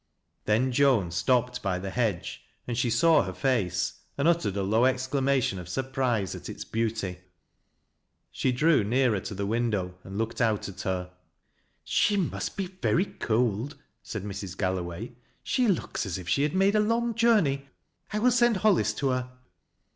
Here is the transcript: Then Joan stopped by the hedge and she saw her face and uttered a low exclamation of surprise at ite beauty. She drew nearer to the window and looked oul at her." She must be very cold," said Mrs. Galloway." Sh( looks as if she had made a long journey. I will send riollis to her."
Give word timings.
Then 0.45 0.71
Joan 0.71 1.11
stopped 1.11 1.61
by 1.61 1.77
the 1.77 1.91
hedge 1.91 2.41
and 2.67 2.75
she 2.75 2.89
saw 2.89 3.21
her 3.21 3.33
face 3.35 3.99
and 4.17 4.27
uttered 4.27 4.57
a 4.57 4.63
low 4.63 4.85
exclamation 4.85 5.59
of 5.59 5.69
surprise 5.69 6.33
at 6.33 6.49
ite 6.49 6.65
beauty. 6.71 7.19
She 8.31 8.51
drew 8.51 8.83
nearer 8.83 9.19
to 9.19 9.35
the 9.35 9.45
window 9.45 9.99
and 10.03 10.17
looked 10.17 10.41
oul 10.41 10.55
at 10.55 10.81
her." 10.81 11.11
She 11.99 12.17
must 12.17 12.57
be 12.57 12.65
very 12.65 13.05
cold," 13.05 13.75
said 14.01 14.23
Mrs. 14.23 14.57
Galloway." 14.57 15.11
Sh( 15.43 15.59
looks 15.59 16.07
as 16.07 16.17
if 16.17 16.27
she 16.27 16.41
had 16.41 16.55
made 16.55 16.73
a 16.73 16.79
long 16.79 17.13
journey. 17.13 17.69
I 18.11 18.17
will 18.17 18.31
send 18.31 18.57
riollis 18.63 18.95
to 18.97 19.09
her." 19.09 19.29